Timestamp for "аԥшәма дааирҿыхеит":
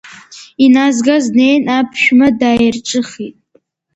1.77-3.35